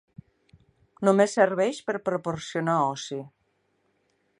[1.09, 3.23] Només serveix per proporcionar oci.